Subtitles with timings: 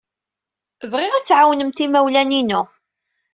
[0.91, 2.61] Bɣiɣ ad tɛawnemt imawlan-inu.